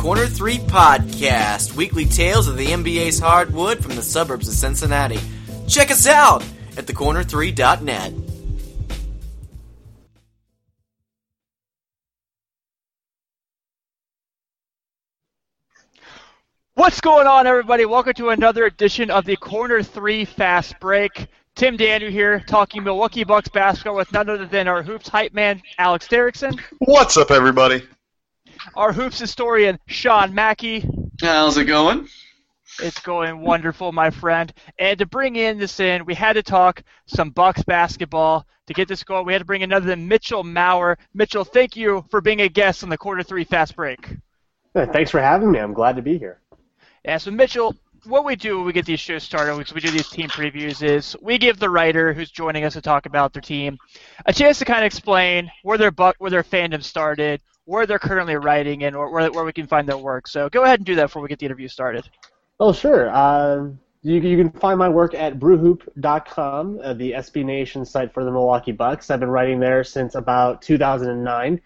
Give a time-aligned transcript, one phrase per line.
[0.00, 5.18] Corner 3 Podcast, weekly tales of the NBA's hardwood from the suburbs of Cincinnati.
[5.68, 6.42] Check us out
[6.78, 8.14] at thecorner3.net.
[16.72, 17.84] What's going on, everybody?
[17.84, 21.26] Welcome to another edition of the Corner 3 Fast Break.
[21.56, 25.60] Tim Daniel here, talking Milwaukee Bucks basketball with none other than our Hoops hype man,
[25.76, 27.82] Alex Derrickson, What's up, everybody?
[28.74, 30.88] Our Hoops historian, Sean Mackey.
[31.20, 32.08] How's it going?
[32.80, 34.52] It's going wonderful, my friend.
[34.78, 38.46] And to bring in this in, we had to talk some Bucks basketball.
[38.66, 40.96] To get this going, we had to bring another than Mitchell Maurer.
[41.12, 44.16] Mitchell, thank you for being a guest on the Corner 3 Fast Break.
[44.74, 45.58] Thanks for having me.
[45.58, 46.40] I'm glad to be here.
[47.04, 49.90] Yeah, so Mitchell, what we do when we get these shows started, because we do
[49.90, 53.42] these team previews, is we give the writer who's joining us to talk about their
[53.42, 53.78] team
[54.26, 57.40] a chance to kind of explain where their buck, where their fandom started,
[57.70, 60.26] where they're currently writing, and where, where we can find their work.
[60.26, 62.10] So go ahead and do that before we get the interview started.
[62.58, 63.08] Oh, sure.
[63.10, 63.68] Uh,
[64.02, 68.30] you, you can find my work at brewhoop.com, uh, the SB Nation site for the
[68.32, 69.08] Milwaukee Bucks.
[69.08, 71.60] I've been writing there since about 2009.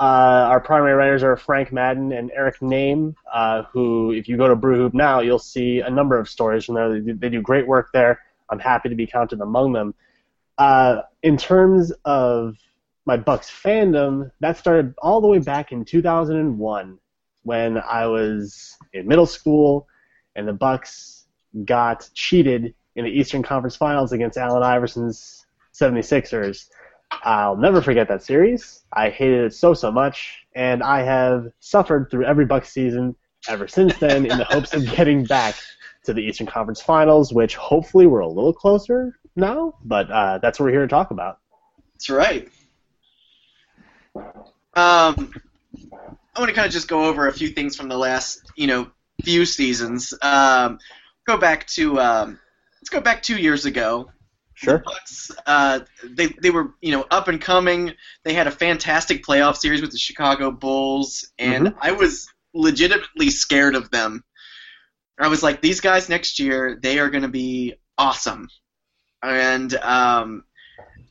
[0.00, 4.48] Uh, our primary writers are Frank Madden and Eric Nehm, uh, who, if you go
[4.48, 6.90] to Brewhoop now, you'll see a number of stories from there.
[6.90, 8.18] They do, they do great work there.
[8.48, 9.94] I'm happy to be counted among them.
[10.56, 12.56] Uh, in terms of
[13.06, 16.98] my Bucks fandom, that started all the way back in 2001
[17.42, 19.86] when I was in middle school
[20.36, 21.26] and the Bucks
[21.64, 26.68] got cheated in the Eastern Conference Finals against Allen Iverson's 76ers.
[27.10, 28.84] I'll never forget that series.
[28.92, 33.14] I hated it so so much, and I have suffered through every Bucks season
[33.48, 35.54] ever since then in the hopes of getting back
[36.04, 39.74] to the Eastern Conference Finals, which hopefully we're a little closer now.
[39.84, 41.38] But uh, that's what we're here to talk about.
[41.94, 42.48] That's right.
[44.16, 45.32] Um,
[46.34, 48.66] I want to kind of just go over a few things from the last, you
[48.66, 48.90] know,
[49.22, 50.12] few seasons.
[50.20, 50.78] Um,
[51.26, 52.38] go back to um,
[52.80, 54.10] let's go back two years ago.
[54.54, 54.78] Sure.
[54.78, 57.92] The Bucks, uh, they they were you know up and coming.
[58.24, 61.76] They had a fantastic playoff series with the Chicago Bulls, and Mhm.
[61.80, 64.22] I was legitimately scared of them.
[65.18, 68.48] I was like, these guys next year, they are going to be awesome,
[69.22, 70.44] and um,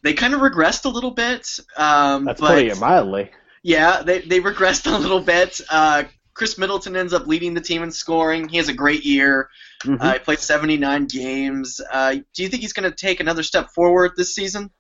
[0.04, 1.60] they kind of regressed a little bit.
[1.76, 3.32] Um, That's but, putting it mildly.
[3.64, 5.60] yeah, they they regressed a little bit.
[5.70, 6.04] Uh,
[6.34, 8.48] Khris Middleton ends up leading the team in scoring.
[8.48, 9.50] He has a great year.
[9.84, 10.02] Mhm.
[10.02, 11.80] Uh, he played 79 games.
[11.92, 14.72] Uh, do you think he's going to take another step forward this season?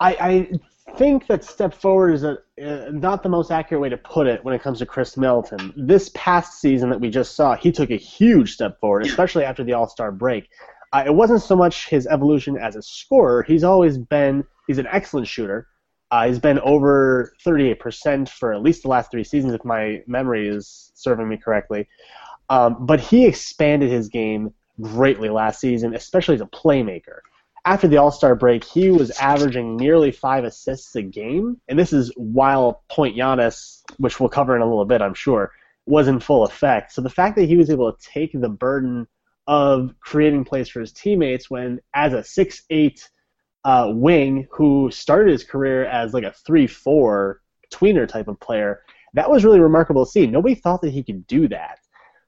[0.00, 0.16] I,
[0.88, 4.26] I think that step forward is a, uh, not the most accurate way to put
[4.26, 5.72] it when it comes to Khris Middleton.
[5.76, 9.62] This past season that we just saw, he took a huge step forward, especially after
[9.62, 10.48] the All Star break.
[10.92, 13.42] Uh, it wasn't so much his evolution as a scorer.
[13.42, 15.66] He's always been he's an excellent shooter.
[16.10, 20.48] Uh, he's been over 38% for at least the last three seasons, if my memory
[20.48, 21.86] is serving me correctly.
[22.48, 27.18] Um, but he expanded his game greatly last season, especially as a playmaker
[27.68, 31.92] after the All Star break, he was averaging nearly five assists a game, and this
[31.92, 35.52] is while Point Giannis, which we'll cover in a little bit, I'm sure,
[35.84, 36.92] was in full effect.
[36.92, 39.06] So the fact that he was able to take the burden
[39.48, 43.08] of creating plays for his teammates when, as a six-eight
[43.64, 47.40] uh, wing who started his career as like a three-four
[47.74, 48.82] tweener type of player,
[49.14, 50.26] that was really remarkable to see.
[50.26, 51.78] Nobody thought that he could do that.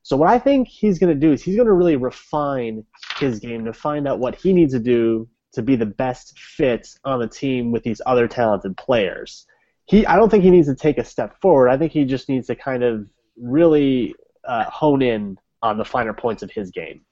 [0.03, 2.84] So what I think he's going to do is he's going to really refine
[3.19, 6.88] his game to find out what he needs to do to be the best fit
[7.04, 9.47] on the team with these other talented players.
[9.84, 11.69] He, I don't think he needs to take a step forward.
[11.69, 14.14] I think he just needs to kind of really
[14.48, 17.03] uh, hone in on the finer points of his game.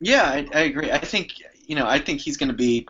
[0.00, 0.90] Yeah, I, I agree.
[0.90, 1.32] I think
[1.66, 2.86] you know, I think he's going to be.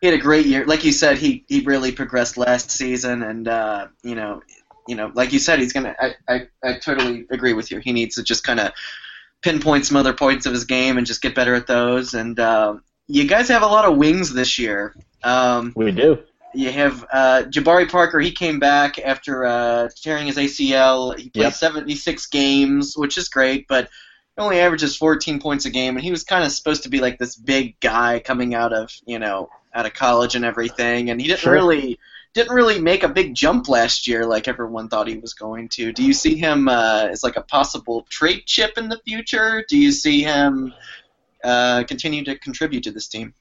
[0.00, 1.18] He had a great year, like you said.
[1.18, 4.42] He he really progressed last season, and uh, you know,
[4.86, 5.94] you know, like you said, he's gonna.
[5.98, 7.80] I I, I totally agree with you.
[7.80, 8.72] He needs to just kind of
[9.42, 12.14] pinpoint some other points of his game and just get better at those.
[12.14, 14.94] And uh, you guys have a lot of wings this year.
[15.22, 16.18] Um, We do.
[16.54, 18.18] You have uh, Jabari Parker.
[18.20, 21.16] He came back after uh, tearing his ACL.
[21.16, 21.52] He played Yep.
[21.52, 23.90] 76 games, which is great, but
[24.38, 25.96] only averages 14 points a game.
[25.96, 28.90] And he was kind of supposed to be like this big guy coming out of
[29.06, 31.10] you know out of college and everything.
[31.10, 31.52] And he didn't Sure.
[31.52, 31.98] really
[32.34, 35.92] didn't really make a big jump last year like everyone thought he was going to.
[35.92, 39.64] Do you see him uh, as like a possible trade chip in the future?
[39.68, 40.72] Do you see him
[41.42, 43.34] uh, continue to contribute to this team?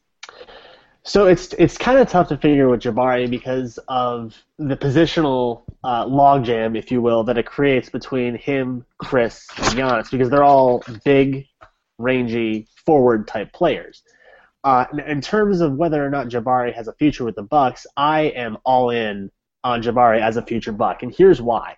[1.07, 6.05] So it's it's kind of tough to figure with Jabari because of the positional uh,
[6.05, 10.83] logjam, if you will, that it creates between him, Khris, and Giannis because they're all
[11.05, 11.47] big,
[11.97, 14.03] rangy, forward type players.
[14.65, 18.23] Uh, in- terms of whether or not Jabari has a future with the Bucks, I
[18.23, 19.31] am all in
[19.63, 21.77] on Jabari as a future Buck, and here's why.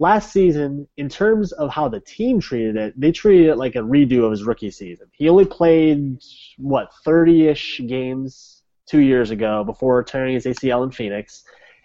[0.00, 3.80] last season, in terms of how the team treated it, they treated it like a
[3.80, 5.06] redo of his rookie season.
[5.12, 6.18] He only played
[6.58, 8.55] what 30-ish games
[8.86, 11.44] two years ago before tearing his ACL in Phoenix,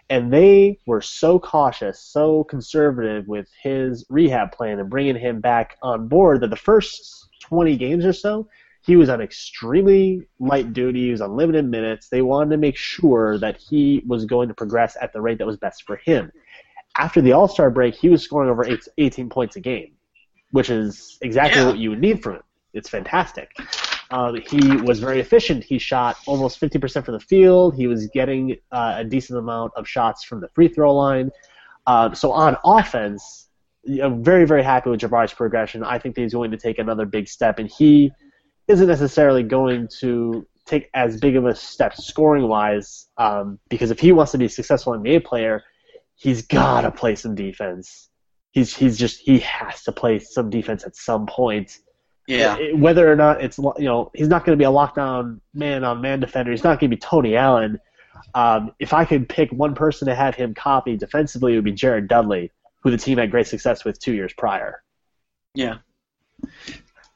[0.10, 5.78] and they were so cautious, so conservative with his rehab plan and bringing him back
[5.82, 8.48] on board that the first 20 games or so,
[8.84, 11.06] he was on extremely light duty.
[11.06, 12.10] He was on limited minutes.
[12.10, 15.48] They wanted to make sure that he was going to progress at the rate that
[15.48, 16.32] was best for him
[16.98, 19.94] after the All Star break, he was scoring over 18 points a game,
[20.52, 21.68] which is exactly Yeah.
[21.68, 22.44] what you would need from him.
[22.74, 23.52] It's fantastic.
[24.12, 25.64] Um, he was very efficient.
[25.64, 27.76] He shot almost 50% from the field.
[27.76, 31.32] He was getting uh, a decent amount of shots from the free throw line.
[31.88, 33.48] Uh, so on offense,
[34.02, 35.84] I'm very, very happy with Jabari's progression.
[35.84, 38.12] I think that he's going to take another big step, and he
[38.68, 44.00] isn't necessarily going to take as big of a step scoring wise um, because if
[44.00, 45.64] he wants to be a successful NBA player,
[46.16, 48.10] he's got to play some defense.
[48.52, 51.80] He's he's just he has to play some defense at some point.
[52.28, 52.58] Yeah.
[52.74, 56.02] Whether or not it's you know he's not going to be a lockdown man on
[56.02, 56.52] man defender.
[56.52, 57.80] He's not going to be Tony Allen.
[58.34, 61.72] Um, if I could pick one person to have him copy defensively, it would be
[61.72, 62.52] Jared Dudley,
[62.82, 64.84] who the team had great success with two years prior.
[65.54, 65.78] Yeah.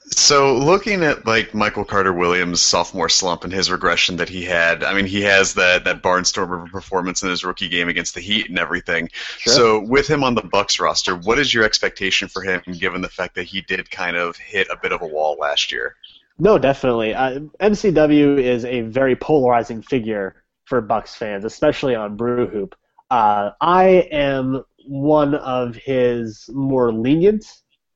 [0.07, 4.83] So looking at like Michael Carter Williams' sophomore slump and his regression that he had,
[4.83, 8.49] I mean he has that that barnstormer performance in his rookie game against the Heat
[8.49, 9.09] and everything.
[9.39, 13.09] So with him on the Bucks roster, what is your expectation for him given the
[13.09, 15.95] fact that he did kind of hit a bit of a wall last year?
[16.37, 17.13] No, definitely.
[17.13, 22.75] Uh, MCW is a very polarizing figure for Bucks fans, especially on Brew Hoop.
[23.09, 27.45] Uh, I am one of his more lenient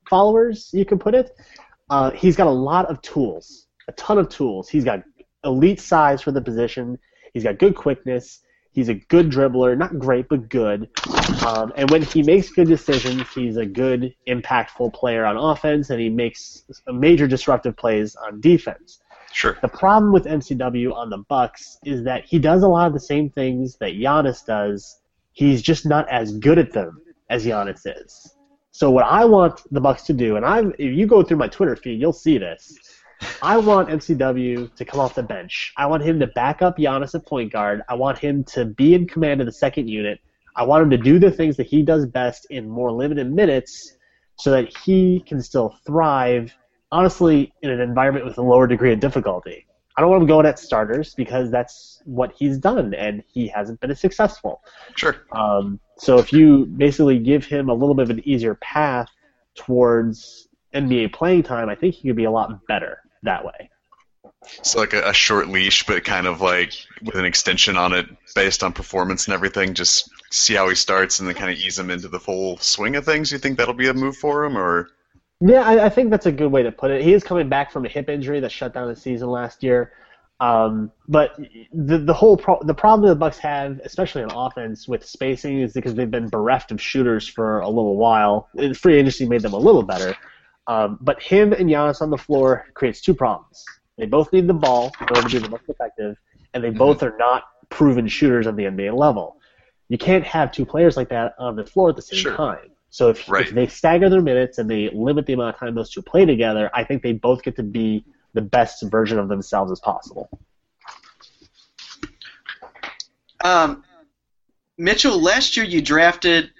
[0.08, 1.30] followers, you could put it.
[1.90, 4.68] Uh, he's got a lot of tools, a ton of tools.
[4.68, 5.02] He's got
[5.44, 6.98] elite size for the position.
[7.34, 8.40] He's got good quickness.
[8.72, 10.88] He's a good dribbler, not great, but good.
[11.44, 16.00] Um, and when he makes good decisions, he's a good, impactful player on offense, and
[16.00, 19.00] he makes major disruptive plays on defense.
[19.32, 19.58] Sure.
[19.60, 23.00] The problem with MCW on the Bucks is that he does a lot of the
[23.00, 25.00] same things that Giannis does.
[25.32, 28.34] He's just not as good at them as Giannis is.
[28.80, 31.48] So what I want the Bucks to do, and I'm if you go through my
[31.48, 32.78] Twitter feed, you'll see this.
[33.42, 35.74] I want MCW to come off the bench.
[35.76, 37.82] I want him to back up Giannis at point guard.
[37.90, 40.18] I want him to be in command of the second unit.
[40.56, 43.98] I want him to do the things that he does best in more limited minutes
[44.36, 46.50] so that he can still thrive,
[46.90, 49.66] honestly, in an environment with a lower degree of difficulty.
[49.96, 53.80] I don't want him going at starters because that's what he's done, and he hasn't
[53.80, 54.62] been as successful.
[54.96, 55.16] Sure.
[55.32, 59.08] Um, so if you basically give him a little bit of an easier path
[59.54, 63.70] towards NBA playing time, I think he could be a lot better that way.
[64.62, 66.72] So like a, a short leash, but kind of like
[67.02, 69.74] with an extension on it based on performance and everything.
[69.74, 72.96] Just see how he starts and then kind of ease him into the full swing
[72.96, 73.32] of things.
[73.32, 74.88] You think that'll be a move for him, or
[75.40, 77.02] Yeah, I, I think that's a good way to put it.
[77.02, 79.92] He is coming back from a hip injury that shut down the season last year.
[80.40, 81.38] Um, but
[81.72, 85.72] the the whole pro- the problem the Bucks have, especially on offense with spacing, is
[85.74, 88.48] because they've been bereft of shooters for a little while.
[88.56, 90.16] And free agency made them a little better.
[90.66, 93.64] Um, but him and Giannis on the floor creates two problems.
[93.98, 96.16] They both need the ball in order to be the most effective,
[96.54, 99.36] and they both are not proven shooters on the NBA level.
[99.88, 102.36] You can't have two players like that on the floor at the same Sure.
[102.36, 102.70] time.
[102.90, 103.46] So if, Right.
[103.46, 106.24] if they stagger their minutes and they limit the amount of time those two play
[106.24, 108.04] together, I think they both get to be
[108.34, 110.28] the best version of themselves as possible.
[113.42, 113.84] Um,
[114.76, 116.50] Mitchell, last year you drafted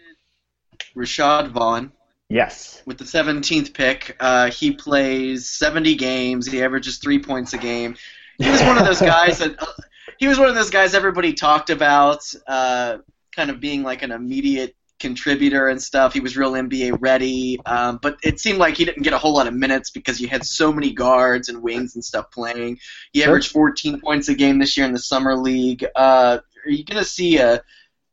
[0.96, 1.92] Rashad Vaughn
[2.28, 2.82] Yes.
[2.86, 4.16] with the 17th pick.
[4.20, 6.46] Uh, he plays 70 games.
[6.46, 7.96] He averages three points a game.
[8.38, 9.56] He was one of those guys that
[10.18, 12.98] he was one of those guys everybody talked about, uh,
[13.34, 16.12] kind of being like an immediate contributor and stuff.
[16.12, 19.34] He was real NBA ready, um, but it seemed like he didn't get a whole
[19.34, 22.78] lot of minutes because you had so many guards and wings and stuff playing.
[23.12, 23.30] He Sure.
[23.30, 25.84] averaged 14 points a game this year in the summer league.
[25.96, 27.62] Uh, are you gonna see a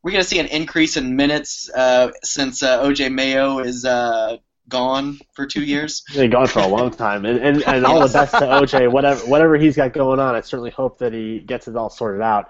[0.01, 4.37] we're gonna see an increase in minutes uh, since uh, OJ Mayo is uh,
[4.69, 6.03] gone for two years.
[6.07, 8.91] He's been gone for a long time, and, and, and all the best to OJ.
[8.91, 12.21] Whatever whatever he's got going on, I certainly hope that he gets it all sorted
[12.21, 12.49] out.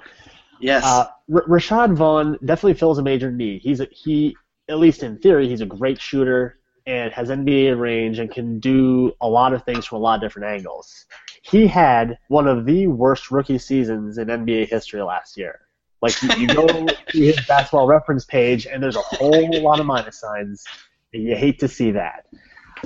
[0.59, 0.83] Yes.
[0.83, 3.61] Uh, R- Rashad Vaughn definitely fills a major need.
[3.61, 4.35] He's a, he,
[4.69, 9.11] at least in theory, he's a great shooter and has NBA range and can do
[9.21, 11.05] a lot of things from a lot of different angles.
[11.41, 15.59] He had one of the worst rookie seasons in NBA history last year.
[16.01, 19.85] Like you, you go to his basketball reference page and there's a whole lot of
[19.85, 20.63] minus signs.
[21.13, 22.25] And you hate to see that.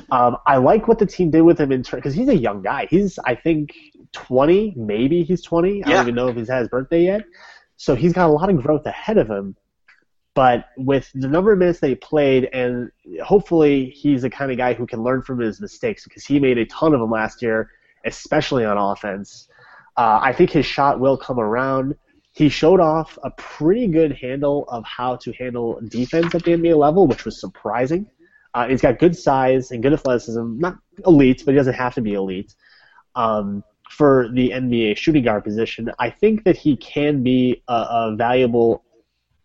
[0.09, 2.87] Um, I like what the team did with him in because he's a young guy.
[2.89, 3.73] He's I think
[4.13, 5.83] 20, maybe he's 20.
[5.83, 7.25] I don't even know if he's had his birthday yet.
[7.81, 9.55] So he's got a lot of growth ahead of him.
[10.35, 12.91] But with the number of minutes that he played, and
[13.23, 16.59] hopefully he's the kind of guy who can learn from his mistakes because he made
[16.59, 17.71] a ton of them last year,
[18.05, 19.47] especially on offense.
[19.97, 21.95] Uh, I think his shot will come around.
[22.33, 26.77] He showed off a pretty good handle of how to handle defense at the NBA
[26.77, 28.07] level, which was surprising.
[28.53, 30.59] Uh, he's got good size and good athleticism.
[30.59, 32.53] Not elite, but he doesn't have to be elite.
[33.15, 38.15] Um, for the NBA shooting guard position, I think that he can be a, a
[38.17, 38.83] valuable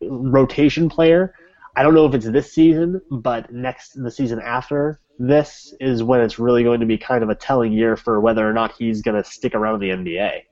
[0.01, 1.35] rotation player.
[1.75, 6.21] I don't know if it's this season, but next the season after this is when
[6.21, 9.03] it's really going to be kind of a telling year for whether or not he's
[9.03, 10.43] going to stick around the NBA.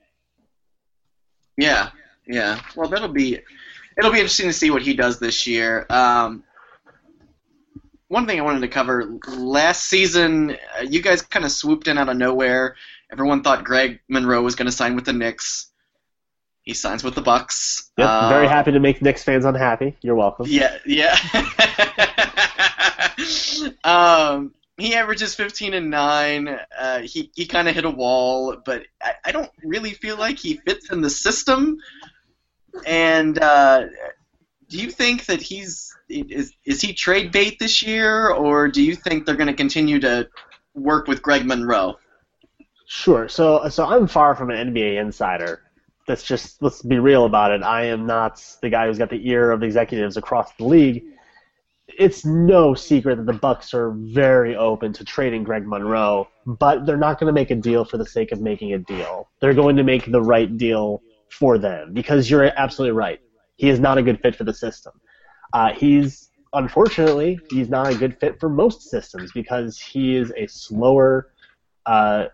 [1.56, 1.90] Yeah,
[2.26, 2.60] yeah.
[2.74, 3.38] Well, that'll be
[3.96, 5.86] it'll be interesting to see what he does this year.
[5.88, 6.42] Um,
[8.08, 11.98] one thing I wanted to cover last season, uh, you guys kind of swooped in
[11.98, 12.76] out of nowhere.
[13.14, 15.70] Everyone thought Greg Monroe was going to sign with the Knicks.
[16.62, 17.92] He signs with the Bucks.
[17.96, 19.96] Yep, uh, very happy to make Knicks fans unhappy.
[20.00, 20.46] You're welcome.
[20.48, 21.16] Yeah, yeah.
[23.84, 26.60] um, he averages 15 and 9.
[26.76, 30.40] Uh, he he kind of hit a wall, but I, I don't really feel like
[30.40, 31.78] he fits in the system.
[32.84, 33.84] And uh,
[34.68, 38.96] do you think that he's is is he trade bait this year, or do you
[38.96, 40.28] think they're going to continue to
[40.74, 41.96] work with Greg Monroe?
[42.86, 43.28] Sure.
[43.28, 45.62] So so I'm far from an NBA insider.
[46.06, 47.62] That's just let's be real about it.
[47.62, 51.04] I am not the guy who's got the ear of executives across the league.
[51.98, 56.96] It's no secret that the Bucks are very open to trading Greg Monroe, but they're
[56.96, 59.28] not going to make a deal for the sake of making a deal.
[59.40, 63.20] They're going to make the right deal for them because you're absolutely right.
[63.56, 64.92] He is not a good fit for the system.
[65.52, 70.46] Uh, he's unfortunately he's not a good fit for most systems because he is a
[70.46, 71.32] slower,
[71.86, 72.26] uh,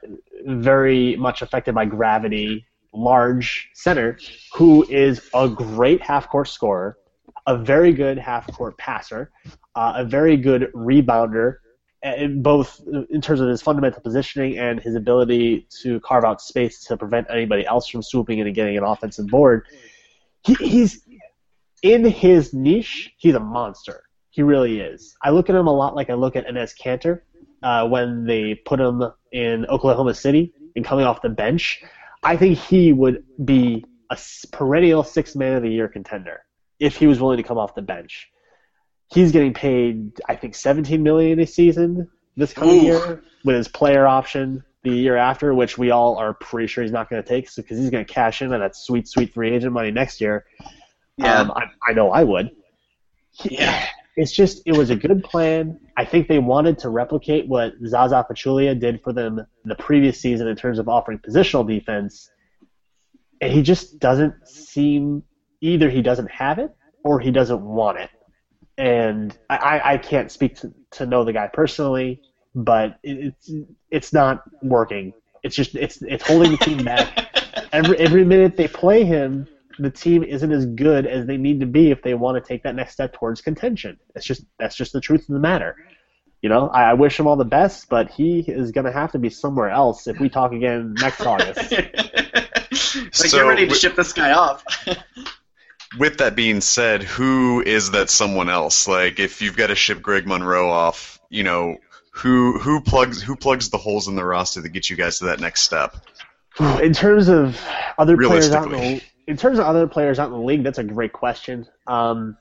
[0.46, 4.18] very much affected by gravity, large center
[4.54, 6.98] who is a great half-court scorer,
[7.46, 9.30] a very good half-court passer,
[9.74, 11.56] uh, a very good rebounder,
[12.02, 12.80] in both
[13.10, 17.26] in terms of his fundamental positioning and his ability to carve out space to prevent
[17.30, 19.66] anybody else from swooping in and getting an offensive board.
[20.42, 21.02] He, he's
[21.82, 24.04] in his niche, he's a monster.
[24.30, 25.16] He really is.
[25.22, 27.22] I look at him a lot like I look at Enes Kanter
[27.62, 29.02] uh, when they put him
[29.32, 31.82] in Oklahoma City and coming off the bench.
[32.22, 34.18] I think he would be a
[34.52, 36.42] perennial six man of the year contender
[36.78, 38.28] if he was willing to come off the bench.
[39.12, 42.82] He's getting paid, I think, 17 million a season this coming Ooh.
[42.82, 46.92] year with his player option the year after, which we all are pretty sure he's
[46.92, 49.54] not going to take because he's going to cash in on that sweet, sweet free
[49.54, 50.46] agent money next year.
[51.16, 51.40] Yeah.
[51.40, 52.50] Um, I, I know I would.
[53.44, 53.86] Yeah.
[54.16, 55.78] It's just it was a good plan.
[55.96, 60.48] I think they wanted to replicate what Zaza Pachulia did for them the previous season
[60.48, 62.30] in terms of offering positional defense,
[63.40, 65.22] and he just doesn't seem
[65.60, 66.74] either he doesn't have it
[67.04, 68.10] or he doesn't want it.
[68.78, 72.22] And I, I can't speak to, to know the guy personally,
[72.54, 73.50] but it's
[73.90, 75.12] it's not working.
[75.42, 77.26] It's just it's it's holding the team back.
[77.72, 79.46] Every every minute they play him,
[79.80, 82.62] the team isn't as good as they need to be if they want to take
[82.64, 83.98] that next step towards contention.
[84.14, 85.76] That's just that's just the truth of the matter.
[86.42, 89.12] You know, I, I wish him all the best, but he is going to have
[89.12, 91.70] to be somewhere else if we talk again next August.
[91.72, 94.64] like so, you're ready to ship this guy off.
[95.98, 98.88] with that being said, who is that someone else?
[98.88, 101.76] Like, if you've got to ship Greg Monroe off, you know,
[102.12, 105.26] who who plugs who plugs the holes in the roster that get you guys to
[105.26, 105.96] that next step?
[106.82, 107.60] In terms of
[107.98, 110.78] other players out in the in terms of other players out in the league, that's
[110.78, 111.64] a great question.
[111.86, 112.36] Um,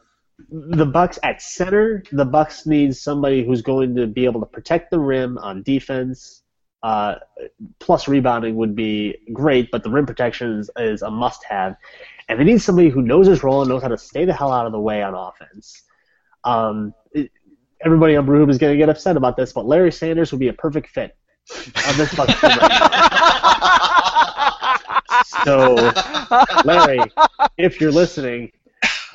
[0.50, 4.89] the Bucks at center, the Bucks need somebody who's going to be able to protect
[4.89, 6.41] the rim on defense.
[6.81, 7.15] Uh,
[7.77, 11.75] plus rebounding would be great, but the rim protection is, is a must-have.
[12.27, 14.51] And they need somebody who knows his role and knows how to stay the hell
[14.51, 15.84] out of the way on offense.
[16.43, 17.31] Um, it,
[17.86, 20.48] everybody on Brewhoop is going to get upset about this, but Larry Sanders would be
[20.48, 21.15] a perfect fit
[21.88, 22.50] on this Bucks team.
[25.44, 25.92] So,
[26.66, 27.00] Larry,
[27.58, 28.51] if you're listening,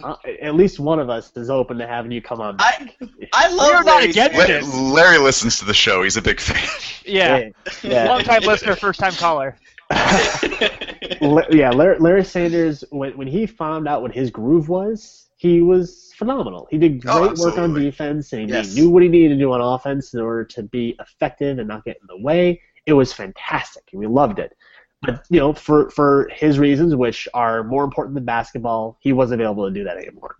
[0.02, 2.56] uh, at least one of us is open to having you come on.
[2.56, 2.96] Back.
[3.00, 4.12] I, I love Larry.
[4.12, 6.02] Larry, Larry listens to the show.
[6.02, 6.68] He's a big fan.
[7.06, 7.50] Yeah,
[7.82, 8.06] yeah.
[8.06, 9.56] long time listener, first time caller.
[9.90, 16.12] yeah, Larry, Larry, Sanders, when, when he found out what his groove was, he was
[16.16, 16.66] phenomenal.
[16.70, 18.74] He did oh, great oh, work on defense, and he, yes.
[18.74, 21.84] knew what he needed to do on offense in order to be effective and not
[21.84, 22.60] get in the way.
[22.86, 24.56] It was fantastic, and we loved it.
[25.06, 29.42] But you know, for for his reasons, which are more important than basketball, he wasn't
[29.42, 30.36] able to do that anymore.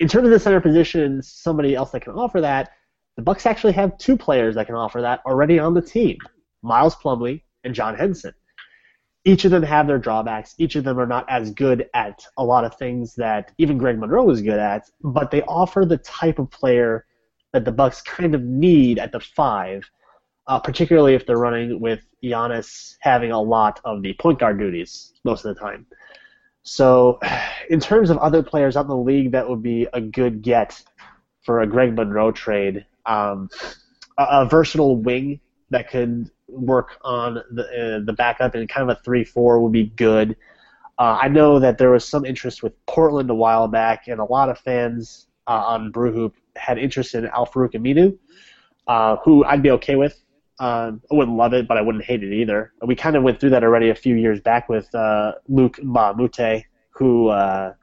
[0.00, 2.70] In terms of the center position, somebody else that can offer that,
[3.16, 6.18] the Bucks actually have two players that can offer that already on the team:
[6.62, 8.34] Miles Plumlee and John Henson.
[9.24, 10.54] each of them have their drawbacks.
[10.58, 13.98] Each of them are not as good at a lot of things that even Greg
[13.98, 17.06] Monroe is good at, but they offer the type of player
[17.52, 19.88] that the Bucks kind of need at the five,
[20.46, 25.12] uh, particularly if they're running with Giannis having a lot of the point guard duties
[25.24, 25.86] most of the time.
[26.62, 27.18] So,
[27.70, 30.82] in terms of other players out in the league, that would be a good get
[31.42, 32.86] for a Greg Monroe trade.
[33.06, 33.50] Um,
[34.18, 38.96] a, a versatile wing that could work on the uh, the backup and kind of
[38.96, 40.36] a three four would be good.
[40.98, 44.24] Uh, I know that there was some interest with Portland a while back, and a
[44.24, 48.16] lot of fans uh, on Brewhoop had interest in Al-Farouq Aminu,
[48.86, 50.22] uh, who I'd be okay with.
[50.58, 52.72] Um, I wouldn't love it, but I wouldn't hate it either.
[52.86, 56.64] We kind of went through that already a few years back with uh, a Moute,
[56.90, 57.74] who uh,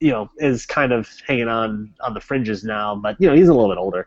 [0.00, 3.48] you know is kind of hanging on on the fringes now, but you know he's
[3.48, 4.06] a little bit older.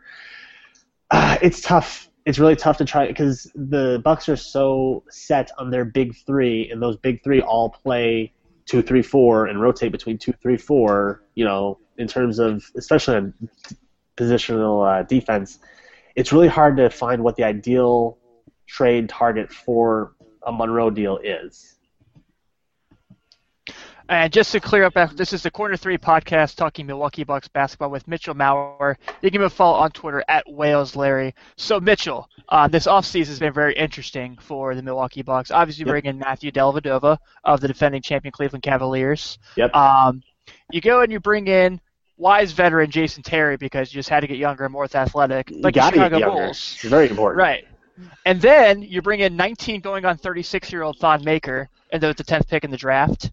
[1.10, 5.70] Uh, it's tough it's really tough to try because the Bucks are so set on
[5.70, 8.32] their big three, and those big three all play
[8.66, 11.22] two, three, four, and rotate between two, three, four.
[11.36, 13.34] You know, in terms of especially on
[14.16, 15.60] positional uh, defense,
[16.16, 18.18] it's really hard to find what the ideal
[18.66, 21.74] trade target for a Monroe deal is.
[24.08, 27.90] And just to clear up, this is the Corner 3 podcast talking Milwaukee Bucks basketball
[27.90, 28.96] with Mitchell Maurer.
[29.20, 31.34] You can give him a follow on Twitter at Wales Larry.
[31.56, 35.50] So, Mitchell, uh, this offseason has been very interesting for the Milwaukee Bucks.
[35.50, 35.88] Obviously, yep.
[35.88, 39.38] bring in Matthew Dellavedova of the defending champion Cleveland Cavaliers.
[39.56, 39.74] Yep.
[39.74, 40.22] Um,
[40.70, 41.80] you go and you bring in
[42.16, 45.74] wise veteran Jason Terry because you just had to get younger and more athletic, like
[45.74, 46.76] the Chicago Bulls.
[46.82, 47.38] Very important.
[47.38, 47.64] Right.
[48.24, 52.08] And then you bring in 19 going on 36 year old Thon Maker, and then
[52.08, 53.32] with the 10th pick in the draft.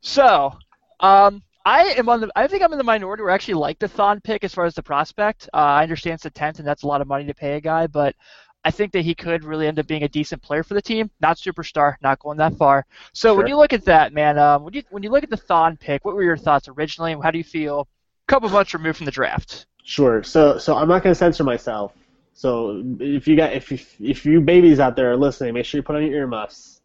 [0.00, 0.52] So,
[1.00, 2.30] um, I am on the.
[2.34, 4.64] I think I'm in the minority where I actually like the Thon pick as far
[4.64, 5.48] as the prospect.
[5.52, 7.60] Uh, I understand it's the tenth, and that's a lot of money to pay a
[7.60, 8.16] guy, but
[8.64, 11.10] I think that he could really end up being a decent player for the team.
[11.20, 12.86] Not superstar, not going that far.
[13.12, 13.36] So sure.
[13.36, 15.76] when you look at that, man, um, when you when you look at the Thon
[15.76, 17.14] pick, what were your thoughts originally?
[17.22, 17.88] How do you feel?
[18.30, 19.66] Couple months removed from the draft.
[19.82, 20.22] Sure.
[20.22, 21.92] So so I'm not going to censor myself.
[22.32, 25.80] So if you got if you, if you babies out there are listening, make sure
[25.80, 26.80] you put on your earmuffs.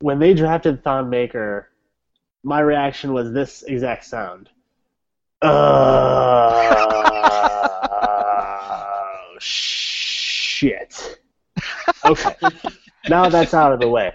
[0.00, 1.68] When they drafted Thon Maker,
[2.42, 4.48] my reaction was this exact sound.
[5.42, 6.56] Oh,
[9.38, 11.20] shit.
[12.02, 12.34] Okay.
[13.10, 14.14] now that's out of the way.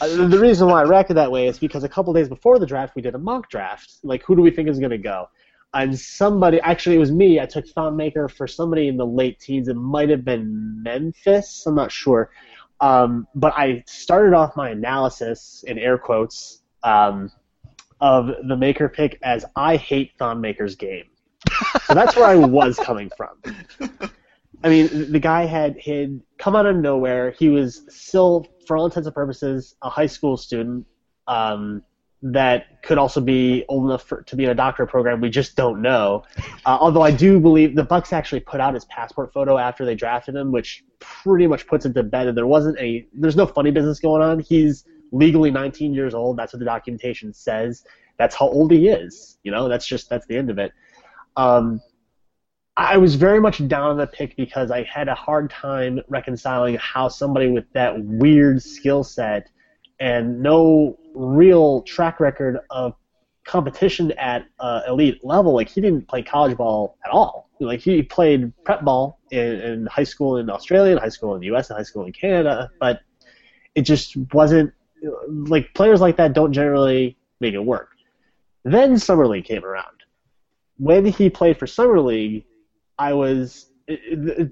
[0.00, 2.66] Uh, the reason why I reacted that way is because a couple days before the
[2.66, 3.98] draft, we did a mock draft.
[4.02, 5.28] Like, who do we think is going to go?
[5.74, 7.40] And somebody, actually, it was me.
[7.40, 9.66] I took Thon Maker for somebody in the late teens.
[9.66, 11.66] It might have been Memphis.
[11.66, 12.30] I'm not sure.
[12.80, 17.30] Um, but I started off my analysis in air quotes um,
[18.00, 21.04] of the Maker pick as I hate Thon Maker's game.
[21.86, 23.36] So that's where I was coming from.
[24.62, 27.32] I mean, the guy had had come out of nowhere.
[27.32, 30.86] He was still, for all intents and purposes, a high school student
[31.26, 31.82] um,
[32.24, 35.20] that could also be old enough for, to be in a doctorate program.
[35.20, 36.24] We just don't know.
[36.64, 39.94] Uh, although I do believe the Bucks actually put out his passport photo after they
[39.94, 43.46] drafted him, which pretty much puts it to bed that there wasn't a there's no
[43.46, 44.40] funny business going on.
[44.40, 46.38] He's legally 19 years old.
[46.38, 47.84] That's what the documentation says.
[48.16, 49.36] That's how old he is.
[49.42, 50.72] You know, that's just that's the end of it.
[51.36, 51.82] Um,
[52.74, 56.76] I was very much down on the pick because I had a hard time reconciling
[56.76, 59.50] how somebody with that weird skill set
[60.00, 62.94] and no real track record of
[63.44, 67.50] competition at uh, elite level, like he didn't play college ball at all.
[67.60, 71.40] Like he played prep ball in, in high school in Australia, in high school in
[71.40, 73.00] the U.S., and high school in Canada, but
[73.74, 74.72] it just wasn't
[75.28, 77.90] like players like that don't generally make it work.
[78.64, 79.86] Then Summer League came around.
[80.78, 82.44] When he played for Summer League,
[82.98, 83.70] I was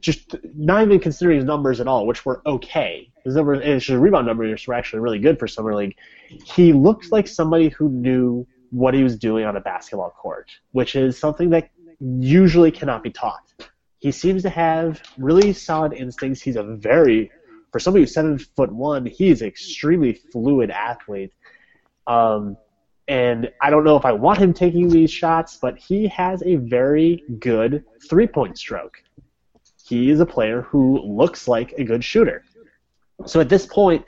[0.01, 3.11] just not even considering his numbers at all, which were okay.
[3.25, 5.97] His numbers, his rebound numbers were actually really good for Summer League.
[6.29, 10.97] He looked like somebody who knew what he was doing on a basketball court, which
[10.97, 13.53] is something that usually cannot be taught.
[13.99, 16.43] He seems to have really solid instincts.
[16.43, 17.31] He's a very
[17.73, 21.33] for somebody who's seven foot one, he is an extremely fluid athlete.
[22.07, 22.57] Um,
[23.09, 26.57] and I don't know if I want him taking these shots, but he has a
[26.57, 29.03] very good three point stroke.
[29.93, 32.45] He is a player who looks like a good shooter.
[33.27, 34.03] So at this point,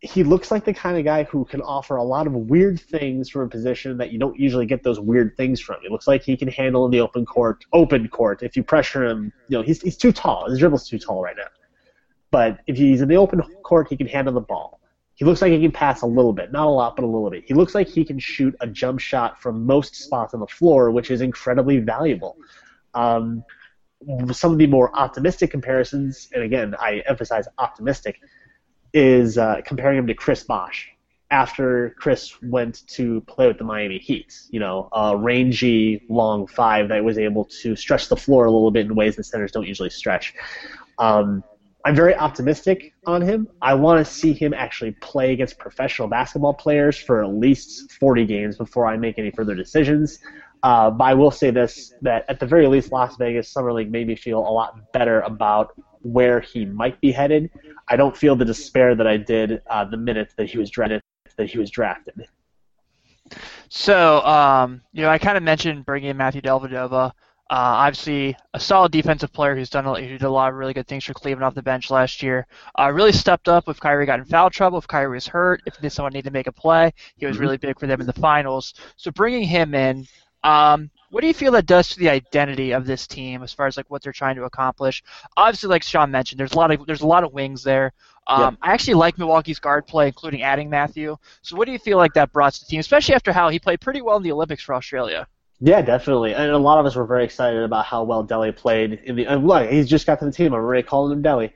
[0.00, 3.28] he looks like the kind of guy who can offer a lot of weird things
[3.28, 5.76] from a position that you don't usually get those weird things from.
[5.82, 8.42] He looks like he can handle in the open court, open court.
[8.42, 10.48] If you pressure him, you know he's he's too tall.
[10.48, 11.50] His dribble's too tall right now.
[12.30, 14.80] But if he's in the open court, he can handle the ball.
[15.16, 17.28] He looks like he can pass a little bit, not a lot, but a little
[17.28, 17.44] bit.
[17.46, 20.90] He looks like he can shoot a jump shot from most spots on the floor,
[20.90, 22.38] which is incredibly valuable.
[22.94, 23.44] Um,
[24.32, 28.20] some of the more optimistic comparisons, and again, I emphasize optimistic,
[28.92, 30.88] is uh, comparing him to Chris Bosh
[31.30, 34.40] after Chris went to play with the Miami Heat.
[34.50, 38.70] You know, a rangy, long five that was able to stretch the floor a little
[38.70, 40.34] bit in ways that centers don't usually stretch.
[40.98, 41.44] Um,
[41.84, 43.48] I'm very optimistic on him.
[43.62, 48.26] I want to see him actually play against professional basketball players for at least 40
[48.26, 50.18] games before I make any further decisions.
[50.62, 53.90] Uh, but I will say this: that at the very least, Las Vegas Summer League
[53.90, 57.50] made me feel a lot better about where he might be headed.
[57.88, 61.02] I don't feel the despair that I did uh, the minute that he was drafted.
[61.36, 62.26] That he was drafted.
[63.68, 67.12] So, um, you know, I kind of mentioned bringing in Matthew Dellavedova.
[67.50, 70.74] Uh, obviously, a solid defensive player who's done a, who did a lot of really
[70.74, 72.46] good things for Cleveland off the bench last year.
[72.78, 75.92] Uh, really stepped up if Kyrie got in foul trouble, if Kyrie was hurt, if
[75.92, 76.92] someone needed to make a play.
[77.16, 77.42] He was mm-hmm.
[77.42, 78.74] really big for them in the finals.
[78.96, 80.06] So bringing him in,
[80.44, 83.66] um, what do you feel that does to the identity of this team as far
[83.66, 85.02] as like what they're trying to accomplish?
[85.36, 87.92] Obviously, like Sean mentioned, there's a lot of there's a lot of wings there.
[88.26, 91.16] Um, I actually like Milwaukee's guard play, including adding Matthew.
[91.40, 93.58] So, what do you feel like that brought to the team, especially after how he
[93.58, 95.26] played pretty well in the Olympics for Australia?
[95.60, 96.34] Yeah, definitely.
[96.34, 99.26] And a lot of us were very excited about how well Delly played in the.
[99.26, 100.48] And look, he's just got to the team.
[100.48, 101.52] I'm already calling him Delly.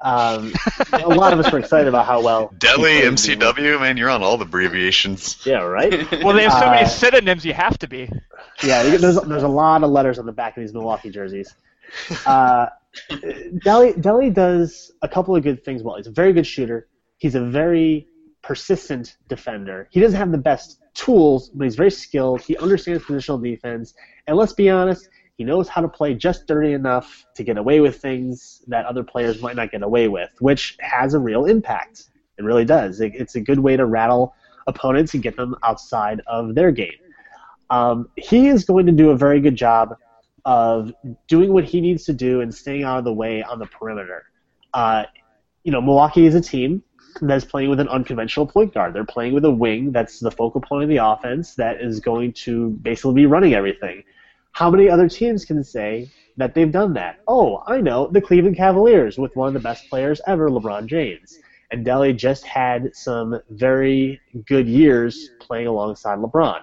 [0.00, 0.52] Um,
[0.92, 2.48] a lot of us were excited about how well.
[2.58, 5.44] Delly, MCW, man, you're on all the abbreviations.
[5.44, 5.90] Yeah, right.
[6.22, 8.08] well, they have so uh, many synonyms, you have to be.
[8.62, 11.52] Yeah, there's there's a lot of letters on the back of these Milwaukee jerseys.
[12.26, 12.66] Uh,
[13.10, 15.96] Delly Delly does a couple of good things well.
[15.96, 16.88] He's a very good shooter.
[17.16, 18.08] He's a very
[18.42, 19.88] persistent defender.
[19.90, 22.40] He doesn't have the best tools, but he's very skilled.
[22.42, 23.94] He understands positional defense,
[24.26, 25.08] and let's be honest,
[25.38, 29.04] he knows how to play just dirty enough to get away with things that other
[29.04, 32.10] players might not get away with, which has a real impact.
[32.38, 33.00] It really does.
[33.00, 34.34] It, it's a good way to rattle
[34.66, 36.98] opponents and get them outside of their game.
[37.70, 39.96] Um, he is going to do a very good job
[40.44, 40.92] of
[41.28, 44.24] doing what he needs to do and staying out of the way on the perimeter.
[44.74, 45.04] Uh,
[45.62, 46.82] you know, Milwaukee is a team
[47.20, 48.92] that's playing with an unconventional point guard.
[48.92, 52.32] They're playing with a wing that's the focal point of the offense that is going
[52.44, 54.02] to basically be running everything.
[54.58, 57.20] How many other teams can say that they've done that?
[57.28, 61.38] Oh, I know, the Cleveland Cavaliers with one of the best players ever, LeBron James.
[61.70, 66.62] And Delly just had some very good years playing alongside LeBron.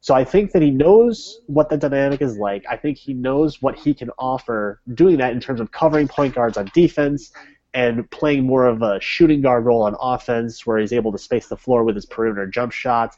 [0.00, 2.64] So I think that he knows what the dynamic is like.
[2.70, 6.36] I think he knows what he can offer doing that in terms of covering point
[6.36, 7.32] guards on defense
[7.74, 11.48] and playing more of a shooting guard role on offense, where he's able to space
[11.48, 13.16] the floor with his perimeter jump shots,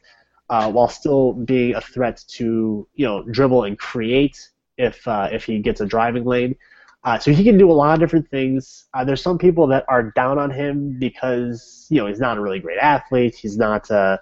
[0.51, 5.45] uh, while still being a threat to you know dribble and create if uh, if
[5.45, 6.57] he gets a driving lane.
[7.05, 8.87] Uh, so he can do a lot of different things.
[8.95, 12.41] Uh, there's some people that are down on him because you know he's not a
[12.41, 13.35] really great athlete.
[13.35, 14.19] He's not a,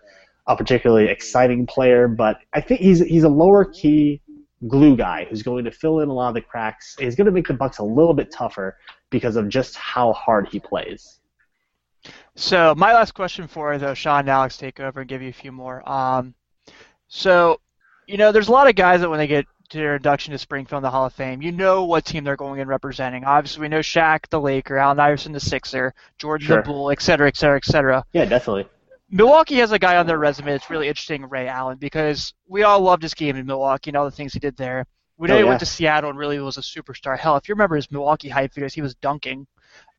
[0.46, 4.20] a particularly exciting player, but I think he's he's a lower key
[4.68, 6.96] glue guy who's going to fill in a lot of the cracks.
[6.98, 8.78] He's going to make the Bucks a little bit tougher
[9.10, 11.18] because of just how hard he plays.
[12.34, 15.28] So my last question for you, though, Sean and Alex take over and give you
[15.28, 15.88] a few more.
[15.88, 16.34] Um,
[17.08, 17.60] so,
[18.06, 20.38] you know, there's a lot of guys that when they get to their induction to
[20.38, 23.24] Springfield in the Hall of Fame, you know what team they're going in representing.
[23.24, 26.56] Obviously, we know Shaq, the Laker, Allen Iverson, the Sixer, Jordan, sure.
[26.58, 28.04] the Bull, et cetera, et cetera, et cetera.
[28.12, 28.66] Yeah, definitely.
[29.10, 32.80] Milwaukee has a guy on their resume that's really interesting, Ray Allen, because we all
[32.80, 34.86] loved his game in Milwaukee and all the things he did there.
[35.18, 35.48] We know oh, he yeah.
[35.48, 37.18] went to Seattle and really was a superstar.
[37.18, 39.46] Hell, if you remember his Milwaukee hype videos, he was dunking.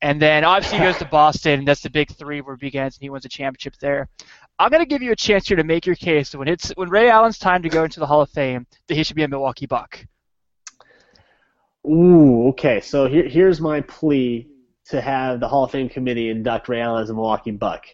[0.02, 2.96] And then obviously he goes to Boston, and that's the big three where it begins,
[2.96, 4.08] and he wins a championship there.
[4.58, 6.88] I'm going to give you a chance here to make your case when it's when
[6.90, 9.28] Ray Allen's time to go into the Hall of Fame, that he should be a
[9.28, 10.04] Milwaukee Buck.
[11.86, 12.80] Ooh, okay.
[12.80, 14.48] So here, here's my plea
[14.86, 17.86] to have the Hall of Fame committee induct Ray Allen as a Milwaukee Buck.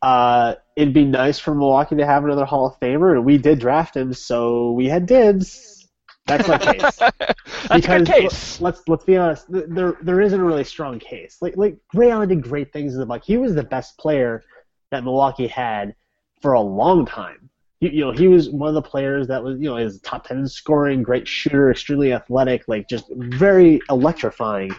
[0.00, 3.60] Uh, it'd be nice for Milwaukee to have another Hall of Famer, and we did
[3.60, 5.81] draft him, so we had dibs.
[6.26, 6.96] That's my case.
[7.68, 8.60] That's because case.
[8.60, 9.46] Let's let's be honest.
[9.48, 11.38] There there isn't a really strong case.
[11.40, 13.24] Like like Ray Allen did great things in the Buck.
[13.24, 14.42] He was the best player
[14.90, 15.94] that Milwaukee had
[16.40, 17.50] for a long time.
[17.80, 20.26] You, you know, he was one of the players that was you know his top
[20.26, 24.72] ten scoring, great shooter, extremely athletic, like just very electrifying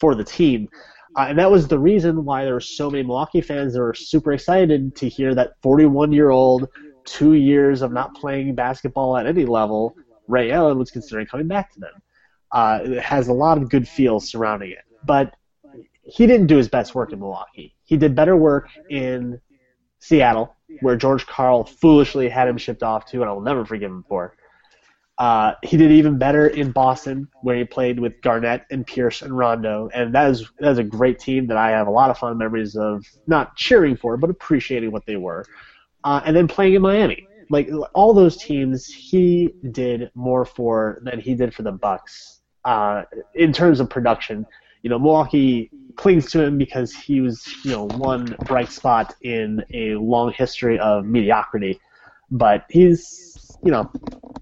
[0.00, 0.68] for the team.
[1.16, 3.94] Uh, and that was the reason why there were so many Milwaukee fans that were
[3.94, 6.68] super excited to hear that 41 year old,
[7.04, 9.96] two years of not playing basketball at any level,
[10.28, 11.92] Ray Allen was considering coming back to them.
[12.52, 14.84] Uh, it has a lot of good feels surrounding it.
[15.04, 15.34] But
[16.02, 17.74] he didn't do his best work in Milwaukee.
[17.84, 19.40] He did better work in
[19.98, 23.90] Seattle, where George Karl foolishly had him shipped off to, and I will never forgive
[23.90, 24.34] him for.
[25.18, 29.36] Uh, he did even better in Boston, where he played with Garnett and Pierce and
[29.36, 32.18] Rondo, and that is that is a great team that I have a lot of
[32.18, 35.44] fond memories of, not cheering for, but appreciating what they were.
[36.04, 41.20] Uh, and then playing in Miami, like all those teams, he did more for than
[41.20, 44.46] he did for the Bucks uh, in terms of production.
[44.82, 49.64] You know, Milwaukee clings to him because he was, you know, one bright spot in
[49.72, 51.80] a long history of mediocrity.
[52.30, 53.90] But he's, you know,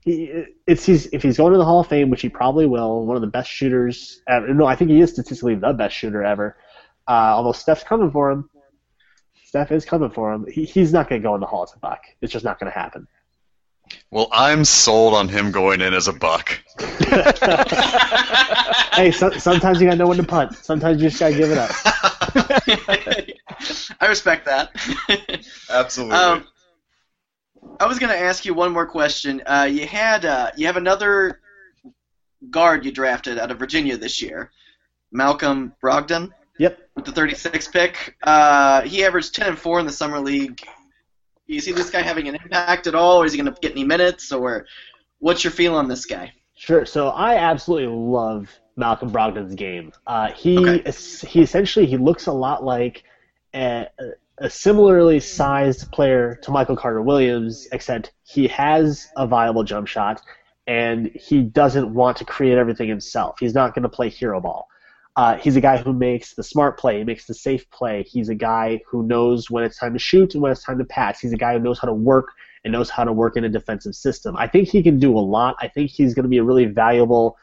[0.04, 3.06] he, it's he's if he's going to the Hall of Fame, which he probably will,
[3.06, 4.52] one of the best shooters ever.
[4.52, 6.56] No, I think he is statistically the best shooter ever.
[7.08, 8.50] Uh, although Steph's coming for him.
[9.56, 10.46] Steph is coming for him.
[10.52, 12.02] He, he's not going to go in the Hall as a Buck.
[12.20, 13.08] It's just not going to happen.
[14.10, 16.62] Well, I'm sold on him going in as a buck.
[18.92, 20.56] hey, so, sometimes you got to know when to punt.
[20.56, 21.70] Sometimes you just got to give it up.
[23.98, 24.76] I respect that.
[25.70, 26.16] Absolutely.
[26.16, 26.46] Um,
[27.80, 29.42] I was going to ask you one more question.
[29.46, 31.40] Uh, you had uh, you have another
[32.50, 34.50] guard you drafted out of Virginia this year,
[35.10, 36.30] Malcolm Brogdon.
[36.58, 36.78] Yep.
[36.94, 40.56] With the 36 pick, uh, he averaged 10 and 4 in the summer league.
[40.56, 43.60] Do you see this guy having an impact at all, or is he going to
[43.60, 44.66] get any minutes, or
[45.18, 46.32] what's your feel on this guy?
[46.56, 46.86] Sure.
[46.86, 49.92] So I absolutely love Malcolm Brogdon's game.
[50.06, 50.92] Uh, he Okay.
[51.28, 53.04] he essentially he looks a lot like
[53.54, 53.86] a,
[54.38, 60.20] a similarly sized player to Michael Carter Williams, except he has a viable jump shot,
[60.66, 63.36] and he doesn't want to create everything himself.
[63.38, 64.68] He's not going to play hero ball.
[65.16, 68.02] Uh, he's a guy who makes the smart play, he makes the safe play.
[68.02, 70.84] He's a guy who knows when it's time to shoot and when it's time to
[70.84, 71.20] pass.
[71.20, 72.28] He's a guy who knows how to work
[72.64, 74.36] and knows how to work in a defensive system.
[74.36, 75.56] I think he can do a lot.
[75.60, 77.38] I think he's going to be a really valuable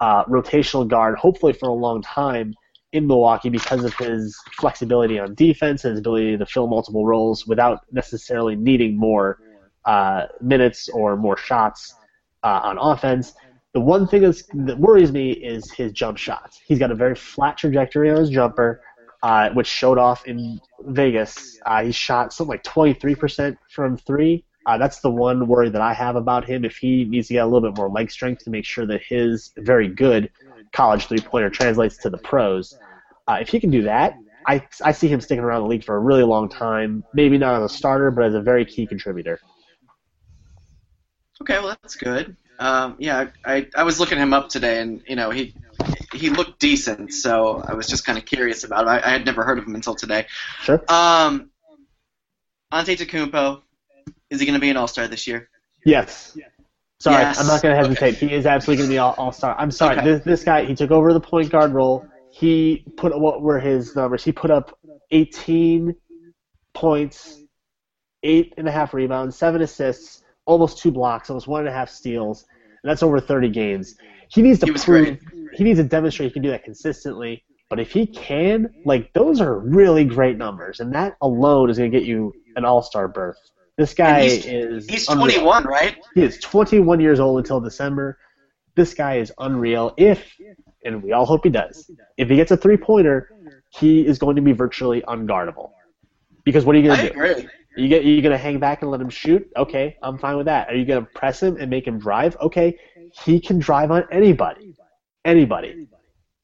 [0.00, 2.54] uh, rotational guard, hopefully for a long time
[2.92, 7.46] in Milwaukee because of his flexibility on defense and his ability to fill multiple roles
[7.46, 9.38] without necessarily needing more
[9.84, 11.94] uh, minutes or more shots
[12.42, 13.34] uh, on offense.
[13.74, 16.60] The one thing that worries me is his jump shots.
[16.66, 18.82] He's got a very flat trajectory on his jumper,
[19.22, 21.58] uh, which showed off in Vegas.
[21.64, 24.44] Uh, he shot something like 23% from three.
[24.66, 26.64] Uh, that's the one worry that I have about him.
[26.64, 29.02] If he needs to get a little bit more leg strength to make sure that
[29.02, 30.30] his very good
[30.72, 32.78] college three pointer translates to the pros,
[33.26, 34.14] uh, if he can do that,
[34.46, 37.04] I, I see him sticking around the league for a really long time.
[37.14, 39.40] Maybe not as a starter, but as a very key contributor.
[41.40, 42.36] Okay, well that's good.
[42.62, 45.54] Um, yeah, I, I was looking him up today, and you know he
[46.14, 48.88] he looked decent, so I was just kind of curious about him.
[48.88, 50.26] I, I had never heard of him until today.
[50.62, 50.82] Sure.
[50.88, 51.50] Um,
[52.72, 53.62] Antetokounmpo,
[54.30, 55.48] is he going to be an All Star this year?
[55.84, 56.38] Yes.
[57.00, 57.40] Sorry, Yes.
[57.40, 58.14] I'm not going to hesitate.
[58.14, 59.56] He is absolutely going to be all, all star.
[59.58, 59.96] I'm sorry.
[59.96, 60.04] Okay.
[60.04, 62.06] This, this guy, he took over the point guard role.
[62.30, 64.22] He put what were his numbers?
[64.22, 64.78] He put up
[65.10, 65.96] 18
[66.74, 67.42] points,
[68.22, 71.90] eight and a half rebounds, seven assists, almost two blocks, almost one and a half
[71.90, 72.46] steals,
[72.84, 73.94] that's over 30 games.
[74.28, 75.18] He needs to He prove.
[75.54, 77.44] He needs to demonstrate he can do that consistently.
[77.68, 81.90] But if he can, like those are really great numbers, and that alone is going
[81.90, 83.38] to get you an All Star berth.
[83.78, 85.40] This guy he's- is He's unreal.
[85.40, 85.96] 21, right?
[86.14, 88.18] He is 21 years old until December.
[88.74, 89.94] This guy is unreal.
[89.96, 90.34] If,
[90.84, 93.30] and we all hope he does, if he gets a three pointer,
[93.70, 95.70] he is going to be virtually unguardable.
[96.44, 97.12] Because what are you going to do?
[97.12, 97.48] agree.
[97.76, 99.50] You get you going to hang back and let him shoot?
[99.56, 100.68] Okay, I'm fine with that.
[100.68, 102.36] Are you going to press him and make him drive?
[102.40, 102.78] Okay,
[103.24, 104.74] he can drive on anybody,
[105.24, 105.88] anybody,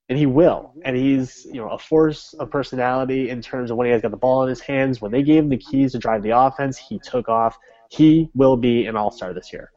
[0.09, 0.73] and he will.
[0.85, 4.11] And he's you know a force of personality in terms of when he has got
[4.11, 5.01] the ball in his hands.
[5.01, 7.59] When they gave him the keys to drive the offense, he took off.
[7.91, 9.71] He will be an all star this year.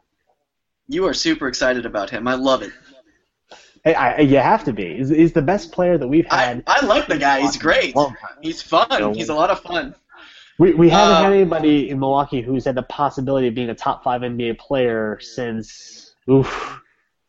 [0.87, 2.27] You are super excited about him.
[2.27, 2.71] I love it.
[3.83, 4.97] Hey, I, you have to be.
[4.97, 6.63] He's, he's the best player that we've had.
[6.67, 7.41] I like the guy.
[7.41, 7.95] He's great.
[8.41, 8.87] He's fun.
[8.91, 9.13] No.
[9.13, 9.95] He's a lot of fun.
[10.59, 13.75] We, we haven't Uh, had anybody in Milwaukee who's had the possibility of being a
[13.75, 16.13] top five NBA player since.
[16.29, 16.79] Oof.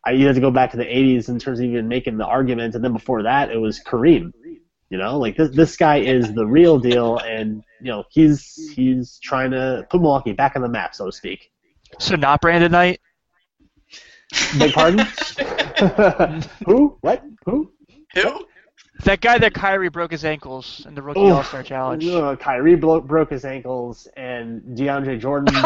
[0.04, 2.26] I you have to go back to the 80s in terms of even making the
[2.26, 4.32] argument, and then before that it was Kareem.
[4.90, 9.18] You know, like this this guy is the real deal, and you know he's he's
[9.20, 11.50] trying to put Milwaukee back on the map, so to speak.
[11.98, 13.00] So not Brandon Knight.
[14.58, 15.06] Beg pardon?
[16.66, 16.98] Who?
[17.00, 17.22] What?
[17.46, 17.72] Who?
[18.14, 18.46] Who?
[19.04, 22.06] That guy that Kyrie broke his ankles in the Rookie All Star Challenge.
[22.06, 25.54] Uh, Kyrie blo- broke his ankles, and DeAndre Jordan.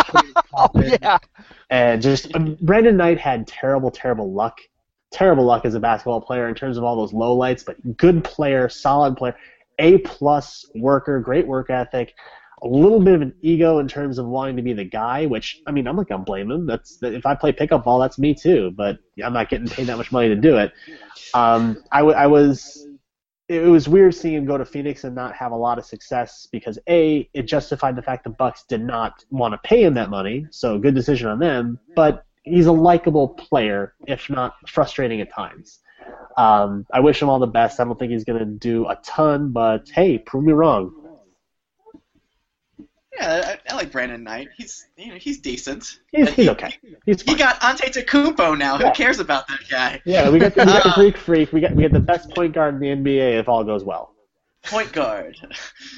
[0.58, 0.70] Oh
[1.02, 1.18] yeah.
[1.68, 4.58] And just um, Brandon Knight had terrible, terrible luck.
[5.10, 8.24] Terrible luck as a basketball player in terms of all those low lights, but good
[8.24, 9.36] player, solid player,
[9.78, 12.14] A plus worker, great work ethic.
[12.62, 15.60] A little bit of an ego in terms of wanting to be the guy, which
[15.66, 16.64] I mean I'm not gonna blame him.
[16.64, 18.70] That's if I play pickup ball, that's me too.
[18.74, 20.72] But I'm not getting paid that much money to do it.
[21.34, 22.85] Um, I, w- I was
[23.48, 26.48] it was weird seeing him go to Phoenix and not have a lot of success
[26.50, 30.10] because a it justified the fact the Bucks did not want to pay him that
[30.10, 31.78] money, so good decision on them.
[31.94, 35.80] But he's a likable player, if not frustrating at times.
[36.36, 37.80] Um, I wish him all the best.
[37.80, 40.92] I don't think he's going to do a ton, but hey, prove me wrong.
[43.18, 44.48] Yeah, I, I like Brandon Knight.
[44.56, 45.98] He's you know he's decent.
[46.12, 46.74] He's, he's he- okay.
[47.06, 47.38] He's He fine.
[47.38, 48.78] got Antetokounmpo now.
[48.78, 48.88] Yeah.
[48.88, 50.02] Who cares about that guy?
[50.04, 51.52] yeah, we got the, we got the Uh, Greek freak.
[51.52, 54.14] We got we got the best point guard in the NBA if all goes well.
[54.64, 55.36] point guard.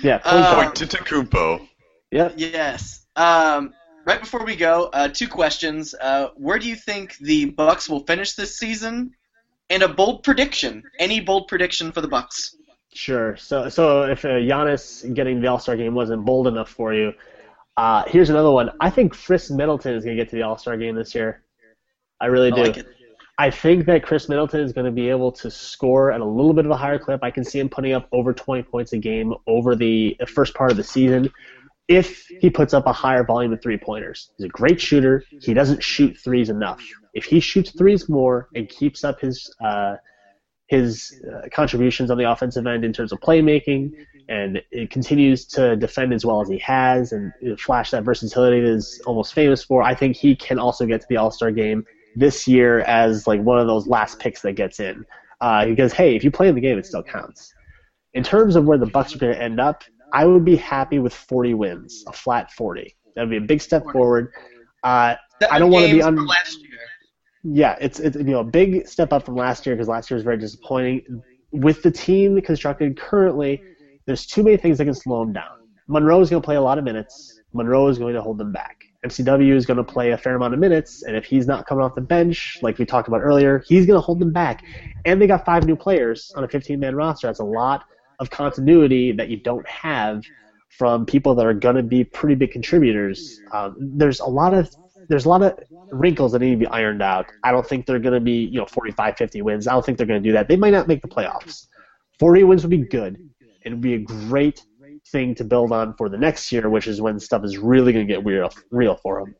[0.02, 0.74] Yeah, point Uh, guard.
[0.76, 1.68] Point Tentacumpo.
[2.10, 2.34] Yep.
[2.36, 3.06] Yes.
[3.16, 3.74] Um,
[4.06, 5.94] right before we go, uh, two questions.
[6.00, 9.12] Uh, where do you think the Bucks will finish this season?
[9.70, 10.82] And a bold prediction.
[10.98, 12.56] Any bold prediction for the Bucks?
[12.98, 13.36] Sure.
[13.36, 17.12] So, so if uh, Giannis getting the All Star game wasn't bold enough for you,
[17.76, 18.70] uh, here's another one.
[18.80, 21.44] I think Khris Middleton is going to get to the All Star game this year.
[22.20, 22.62] I really I do.
[22.62, 22.86] like.
[23.38, 26.52] I think that Khris Middleton is going to be able to score at a little
[26.52, 27.22] bit of a higher clip.
[27.22, 30.72] I can see him putting up over 20 points a game over the first part
[30.72, 31.30] of the season
[31.86, 34.32] if he puts up a higher volume of three pointers.
[34.36, 35.22] He's a great shooter.
[35.40, 36.82] He doesn't shoot threes enough.
[37.14, 39.94] If he shoots threes more and keeps up his uh,
[40.68, 43.92] his uh, contributions on the offensive end in terms of playmaking,
[44.28, 48.70] and it continues to defend as well as he has, and flash that versatility that
[48.70, 49.82] is almost famous for.
[49.82, 51.84] I think he can also get to the All Star game
[52.16, 55.04] this year as like one of those last picks that gets in,
[55.40, 57.54] uh, because hey, if you play in the game, it still counts.
[58.14, 60.98] In terms of where the Bucks are going to end up, I would be happy
[60.98, 62.94] with 40 wins, a flat 40.
[63.14, 64.32] That'd be a big step forward.
[64.82, 65.14] Uh,
[65.50, 66.77] I don't wanna be Games un- last year.
[67.52, 70.16] Yeah, it's it's you know a big step up from last year because last year
[70.16, 71.22] was very disappointing.
[71.50, 73.62] With the team constructed currently,
[74.06, 75.58] there's too many things that can slow them down.
[75.86, 77.40] Monroe is going to play a lot of minutes.
[77.54, 78.84] Monroe is going to hold them back.
[79.06, 81.84] MCW is going to play a fair amount of minutes, and if he's not coming
[81.84, 84.64] off the bench, like we talked about earlier, he's going to hold them back.
[85.04, 87.28] And they got five new players on a 15-man roster.
[87.28, 87.84] That's a lot
[88.18, 90.24] of continuity that you don't have
[90.68, 93.40] from people that are going to be pretty big contributors.
[93.52, 94.74] Um, there's a lot of
[95.08, 95.58] there's a lot of
[95.90, 97.26] wrinkles that need to be ironed out.
[97.42, 99.66] I don't think they're going to be, you know, 45, 50 wins.
[99.66, 100.48] I don't think they're going to do that.
[100.48, 101.66] They might not make the playoffs.
[102.18, 103.18] 40 wins would be good.
[103.64, 104.62] It would be a great
[105.10, 108.06] thing to build on for the next year, which is when stuff is really going
[108.06, 109.34] to get real, real for them.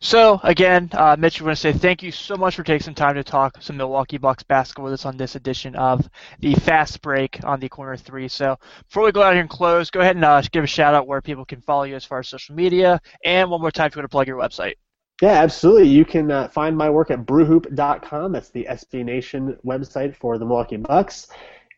[0.00, 2.94] So again, uh, Mitch, we want to say thank you so much for taking some
[2.94, 6.08] time to talk some Milwaukee Bucks basketball with us on this edition of
[6.40, 8.28] the Fast Break on the Corner Three.
[8.28, 8.56] So
[8.88, 11.06] before we go out here and close, go ahead and uh, give a shout out
[11.06, 13.96] where people can follow you as far as social media, and one more time if
[13.96, 14.74] you want to plug your website.
[15.22, 15.88] Yeah, absolutely.
[15.88, 18.32] You can uh, find my work at brewhoop.com.
[18.32, 21.28] That's the SB Nation website for the Milwaukee Bucks.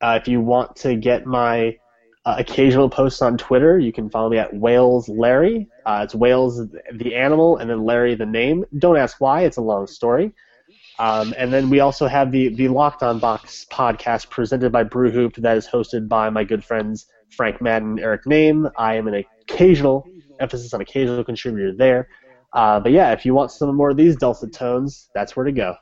[0.01, 1.77] Uh, if you want to get my
[2.25, 5.69] uh, occasional posts on Twitter, you can follow me at Whales Larry.
[5.87, 8.65] Uh, it's Whales the animal and then Larry the name.
[8.79, 10.33] Don't ask why; it's a long story.
[10.99, 15.11] Um, and then we also have the the Locked On Bucks podcast presented by Brew
[15.11, 18.71] Hoop that is hosted by my good friends Frank Madden, Eric Nehm.
[18.77, 20.07] I am an occasional
[20.41, 22.09] emphasis on occasional contributor there.
[22.53, 25.53] Uh, but yeah, if you want some more of these dulcet tones, that's where to
[25.53, 25.77] go.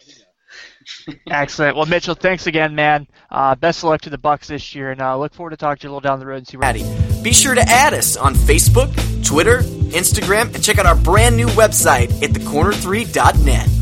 [1.31, 1.77] Excellent.
[1.77, 3.07] Well, Mitchell, thanks again, man.
[3.31, 5.81] Uh, best of luck to the Bucks this year, and uh, look forward to talking
[5.81, 6.73] to you a little down the road and see where.
[6.73, 7.23] Cincinnati.
[7.23, 9.59] Be sure to add us on Facebook, Twitter,
[9.91, 13.76] Instagram, and check out our brand new website at thecorner3.net.